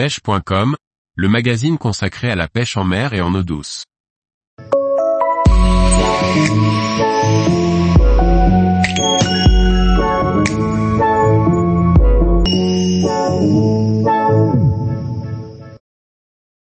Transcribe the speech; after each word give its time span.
pêche.com, 0.00 0.76
le 1.14 1.28
magazine 1.28 1.76
consacré 1.76 2.30
à 2.30 2.34
la 2.34 2.48
pêche 2.48 2.78
en 2.78 2.84
mer 2.84 3.12
et 3.12 3.20
en 3.20 3.34
eau 3.34 3.42
douce. 3.42 3.84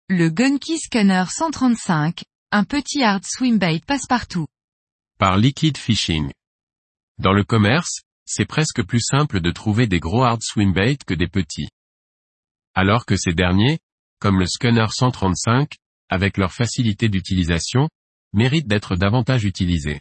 Le 0.08 0.28
Gunky 0.30 0.80
Scanner 0.80 1.22
135, 1.28 2.24
un 2.50 2.64
petit 2.64 3.04
hard 3.04 3.22
swimbait 3.24 3.78
passe-partout. 3.86 4.48
Par 5.16 5.36
Liquid 5.36 5.76
Fishing. 5.76 6.32
Dans 7.18 7.32
le 7.32 7.44
commerce, 7.44 8.00
c'est 8.24 8.46
presque 8.46 8.82
plus 8.82 9.00
simple 9.00 9.40
de 9.40 9.52
trouver 9.52 9.86
des 9.86 10.00
gros 10.00 10.24
hard 10.24 10.42
swimbait 10.42 10.96
que 11.06 11.14
des 11.14 11.28
petits. 11.28 11.68
Alors 12.80 13.06
que 13.06 13.16
ces 13.16 13.32
derniers, 13.32 13.80
comme 14.20 14.38
le 14.38 14.46
Scanner 14.46 14.86
135, 14.88 15.68
avec 16.08 16.36
leur 16.36 16.52
facilité 16.52 17.08
d'utilisation, 17.08 17.88
méritent 18.32 18.68
d'être 18.68 18.94
davantage 18.94 19.44
utilisés. 19.44 20.00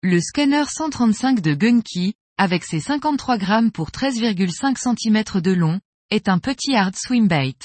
Le 0.00 0.20
Scanner 0.20 0.62
135 0.64 1.40
de 1.40 1.54
Gunky, 1.54 2.14
avec 2.38 2.62
ses 2.62 2.78
53 2.78 3.36
grammes 3.36 3.72
pour 3.72 3.90
13,5 3.90 4.76
cm 4.76 5.40
de 5.40 5.50
long, 5.50 5.80
est 6.10 6.28
un 6.28 6.38
petit 6.38 6.76
hard 6.76 6.94
swimbait. 6.94 7.58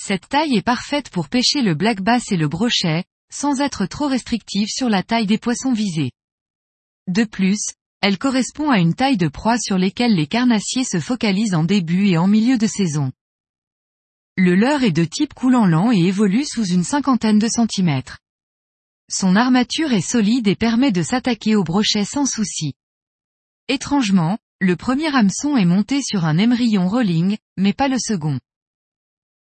Cette 0.00 0.28
taille 0.28 0.54
est 0.54 0.62
parfaite 0.62 1.10
pour 1.10 1.28
pêcher 1.28 1.62
le 1.62 1.74
black 1.74 2.00
bass 2.00 2.30
et 2.30 2.36
le 2.36 2.46
brochet, 2.46 3.02
sans 3.32 3.60
être 3.60 3.86
trop 3.86 4.06
restrictive 4.06 4.68
sur 4.68 4.88
la 4.88 5.02
taille 5.02 5.26
des 5.26 5.38
poissons 5.38 5.72
visés. 5.72 6.12
De 7.08 7.24
plus, 7.24 7.58
elle 8.00 8.18
correspond 8.18 8.70
à 8.70 8.78
une 8.78 8.94
taille 8.94 9.16
de 9.16 9.26
proie 9.26 9.58
sur 9.58 9.76
lesquelles 9.76 10.14
les 10.14 10.28
carnassiers 10.28 10.84
se 10.84 11.00
focalisent 11.00 11.54
en 11.54 11.64
début 11.64 12.06
et 12.06 12.16
en 12.16 12.28
milieu 12.28 12.56
de 12.56 12.66
saison. 12.66 13.10
Le 14.40 14.54
leurre 14.54 14.84
est 14.84 14.92
de 14.92 15.04
type 15.04 15.34
coulant 15.34 15.66
lent 15.66 15.90
et 15.90 15.98
évolue 15.98 16.44
sous 16.44 16.64
une 16.64 16.84
cinquantaine 16.84 17.40
de 17.40 17.48
centimètres. 17.48 18.20
Son 19.10 19.34
armature 19.34 19.92
est 19.92 20.00
solide 20.00 20.46
et 20.46 20.54
permet 20.54 20.92
de 20.92 21.02
s'attaquer 21.02 21.56
au 21.56 21.64
brochet 21.64 22.04
sans 22.04 22.24
souci. 22.24 22.74
Étrangement, 23.66 24.38
le 24.60 24.76
premier 24.76 25.12
hameçon 25.12 25.56
est 25.56 25.64
monté 25.64 26.02
sur 26.02 26.24
un 26.24 26.38
émerillon 26.38 26.86
rolling, 26.86 27.36
mais 27.56 27.72
pas 27.72 27.88
le 27.88 27.98
second. 27.98 28.38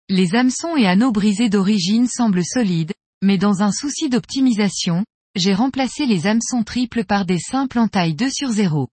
Les 0.09 0.35
hameçons 0.35 0.75
et 0.75 0.87
anneaux 0.87 1.13
brisés 1.13 1.51
d'origine 1.51 2.07
semblent 2.07 2.47
solides, 2.47 2.95
mais 3.21 3.37
dans 3.37 3.61
un 3.63 3.73
souci 3.73 4.09
d'optimisation, 4.09 5.05
j'ai 5.35 5.53
remplacé 5.53 6.07
les 6.07 6.27
hameçons 6.27 6.63
triples 6.63 7.05
par 7.05 7.27
des 7.27 7.39
simples 7.39 7.79
en 7.79 7.89
taille 7.89 8.15
2 8.15 8.31
sur 8.31 8.49
0. 8.49 8.89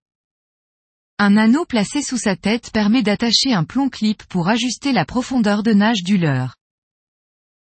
Un 1.17 1.37
anneau 1.37 1.63
placé 1.63 2.01
sous 2.01 2.17
sa 2.17 2.35
tête 2.35 2.71
permet 2.71 3.01
d'attacher 3.01 3.53
un 3.53 3.63
plomb 3.63 3.89
clip 3.89 4.23
pour 4.25 4.49
ajuster 4.49 4.91
la 4.91 5.05
profondeur 5.05 5.63
de 5.63 5.71
nage 5.71 6.03
du 6.03 6.17
leurre. 6.17 6.57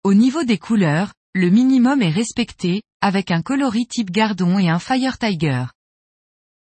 Au 0.03 0.13
niveau 0.13 0.43
des 0.43 0.57
couleurs, 0.57 1.13
le 1.33 1.49
minimum 1.49 2.01
est 2.01 2.09
respecté, 2.09 2.81
avec 2.99 3.31
un 3.31 3.41
coloris 3.41 3.87
type 3.87 4.11
gardon 4.11 4.59
et 4.59 4.67
un 4.67 4.79
Fire 4.79 5.17
Tiger. 5.17 5.65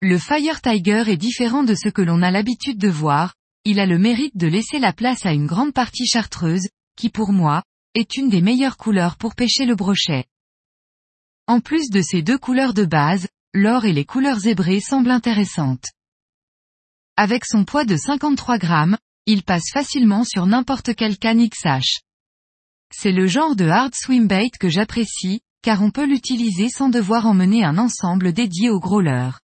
Le 0.00 0.16
Fire 0.16 0.62
Tiger 0.62 1.04
est 1.08 1.18
différent 1.18 1.62
de 1.62 1.74
ce 1.74 1.90
que 1.90 2.00
l'on 2.00 2.22
a 2.22 2.30
l'habitude 2.30 2.78
de 2.78 2.88
voir, 2.88 3.34
il 3.64 3.78
a 3.78 3.84
le 3.84 3.98
mérite 3.98 4.38
de 4.38 4.46
laisser 4.46 4.78
la 4.78 4.94
place 4.94 5.26
à 5.26 5.34
une 5.34 5.46
grande 5.46 5.74
partie 5.74 6.06
chartreuse, 6.06 6.68
qui 6.96 7.10
pour 7.10 7.32
moi, 7.32 7.62
est 7.94 8.16
une 8.16 8.30
des 8.30 8.40
meilleures 8.40 8.78
couleurs 8.78 9.18
pour 9.18 9.34
pêcher 9.34 9.66
le 9.66 9.74
brochet. 9.74 10.24
En 11.46 11.60
plus 11.60 11.90
de 11.90 12.00
ces 12.00 12.22
deux 12.22 12.38
couleurs 12.38 12.72
de 12.72 12.86
base, 12.86 13.28
l'or 13.52 13.84
et 13.84 13.92
les 13.92 14.06
couleurs 14.06 14.38
zébrées 14.38 14.80
semblent 14.80 15.10
intéressantes. 15.10 15.90
Avec 17.16 17.44
son 17.44 17.64
poids 17.64 17.84
de 17.84 17.96
53 17.96 18.56
grammes, 18.58 18.96
il 19.26 19.42
passe 19.42 19.70
facilement 19.72 20.24
sur 20.24 20.46
n'importe 20.46 20.94
quelle 20.94 21.18
canne 21.18 21.46
XH. 21.46 22.00
C'est 22.90 23.12
le 23.12 23.26
genre 23.26 23.54
de 23.54 23.66
hard 23.66 23.94
swimbait 23.94 24.50
que 24.58 24.68
j'apprécie, 24.68 25.40
car 25.62 25.82
on 25.82 25.90
peut 25.90 26.06
l'utiliser 26.06 26.68
sans 26.68 26.88
devoir 26.88 27.26
emmener 27.26 27.64
un 27.64 27.76
ensemble 27.76 28.32
dédié 28.32 28.70
au 28.70 28.80
gros 28.80 29.00
leurre. 29.00 29.40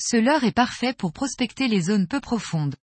Ce 0.00 0.16
leurre 0.16 0.44
est 0.44 0.52
parfait 0.52 0.92
pour 0.92 1.12
prospecter 1.12 1.68
les 1.68 1.82
zones 1.82 2.08
peu 2.08 2.20
profondes. 2.20 2.76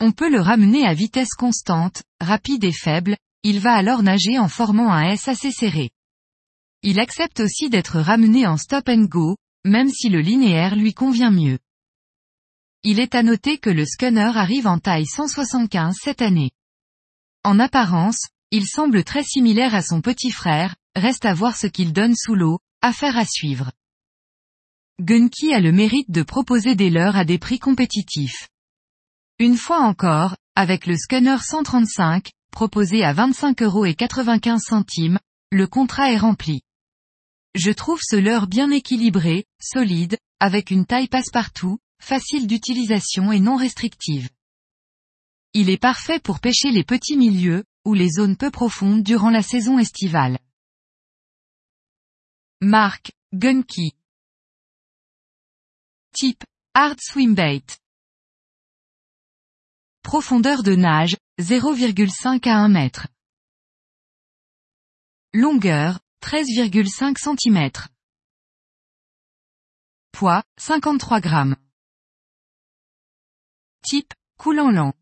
On 0.00 0.12
peut 0.12 0.30
le 0.30 0.40
ramener 0.40 0.86
à 0.86 0.94
vitesse 0.94 1.34
constante, 1.34 2.02
rapide 2.20 2.64
et 2.64 2.72
faible, 2.72 3.16
il 3.42 3.60
va 3.60 3.74
alors 3.74 4.02
nager 4.02 4.38
en 4.38 4.48
formant 4.48 4.90
un 4.90 5.10
S 5.10 5.28
assez 5.28 5.52
serré. 5.52 5.90
Il 6.82 6.98
accepte 6.98 7.40
aussi 7.40 7.68
d'être 7.68 8.00
ramené 8.00 8.46
en 8.46 8.56
stop 8.56 8.88
and 8.88 9.04
go, 9.04 9.36
même 9.64 9.90
si 9.90 10.08
le 10.08 10.20
linéaire 10.20 10.76
lui 10.76 10.94
convient 10.94 11.30
mieux. 11.30 11.58
Il 12.84 12.98
est 12.98 13.14
à 13.14 13.22
noter 13.22 13.58
que 13.58 13.70
le 13.70 13.84
Scunner 13.84 14.32
arrive 14.34 14.66
en 14.66 14.78
taille 14.78 15.06
175 15.06 15.94
cette 16.02 16.20
année. 16.20 16.50
En 17.44 17.60
apparence, 17.60 18.26
il 18.50 18.66
semble 18.66 19.04
très 19.04 19.22
similaire 19.22 19.74
à 19.74 19.82
son 19.82 20.00
petit 20.00 20.32
frère, 20.32 20.74
reste 20.96 21.24
à 21.24 21.32
voir 21.32 21.56
ce 21.56 21.68
qu'il 21.68 21.92
donne 21.92 22.16
sous 22.16 22.34
l'eau, 22.34 22.58
affaire 22.80 23.16
à 23.16 23.24
suivre. 23.24 23.70
Gunky 25.00 25.54
a 25.54 25.60
le 25.60 25.70
mérite 25.70 26.10
de 26.10 26.24
proposer 26.24 26.74
des 26.74 26.90
leurres 26.90 27.16
à 27.16 27.24
des 27.24 27.38
prix 27.38 27.60
compétitifs. 27.60 28.48
Une 29.38 29.56
fois 29.56 29.80
encore, 29.80 30.36
avec 30.56 30.86
le 30.86 30.96
Scunner 30.96 31.38
135, 31.38 32.30
proposé 32.50 33.04
à 33.04 33.14
25,95 33.14 33.62
euros, 33.64 35.18
le 35.52 35.66
contrat 35.68 36.10
est 36.10 36.18
rempli. 36.18 36.62
Je 37.54 37.70
trouve 37.70 38.00
ce 38.02 38.16
leurre 38.16 38.48
bien 38.48 38.70
équilibré, 38.72 39.44
solide, 39.60 40.18
avec 40.40 40.72
une 40.72 40.84
taille 40.84 41.08
passe-partout, 41.08 41.78
facile 42.02 42.48
d'utilisation 42.48 43.30
et 43.30 43.38
non 43.38 43.56
restrictive. 43.56 44.28
Il 45.54 45.70
est 45.70 45.78
parfait 45.78 46.18
pour 46.18 46.40
pêcher 46.40 46.70
les 46.70 46.82
petits 46.82 47.16
milieux, 47.16 47.64
ou 47.84 47.94
les 47.94 48.10
zones 48.10 48.36
peu 48.36 48.50
profondes 48.50 49.04
durant 49.04 49.30
la 49.30 49.42
saison 49.42 49.78
estivale. 49.78 50.38
Marque, 52.60 53.12
Gunky. 53.32 53.92
Type, 56.12 56.44
Hard 56.74 56.98
Swimbait. 57.00 57.64
Profondeur 60.02 60.64
de 60.64 60.74
nage, 60.74 61.16
0,5 61.40 62.48
à 62.48 62.56
1 62.56 62.68
mètre. 62.68 63.06
Longueur, 65.32 66.00
13,5 66.20 67.16
cm. 67.16 67.70
Poids, 70.10 70.42
53 70.58 71.20
grammes. 71.20 71.56
Type, 73.82 74.14
coulant 74.38 74.70
lent. 74.70 74.94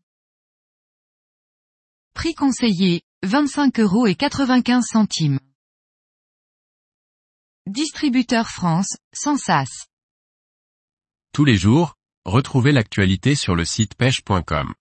Prix 2.15 2.33
conseillé, 2.33 3.03
25 3.21 3.79
euros 3.79 4.07
et 4.07 4.15
95 4.15 4.83
centimes. 4.83 5.39
Distributeur 7.67 8.47
France, 8.47 8.97
sans 9.13 9.37
sas. 9.37 9.85
Tous 11.31 11.45
les 11.45 11.57
jours, 11.57 11.93
retrouvez 12.25 12.71
l'actualité 12.71 13.35
sur 13.35 13.55
le 13.55 13.65
site 13.65 13.93
pêche.com. 13.93 14.73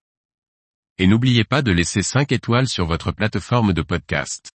Et 0.97 1.07
n'oubliez 1.07 1.45
pas 1.45 1.61
de 1.61 1.71
laisser 1.71 2.03
5 2.03 2.33
étoiles 2.33 2.69
sur 2.69 2.87
votre 2.87 3.13
plateforme 3.13 3.75
de 3.75 3.83
podcast. 3.83 4.51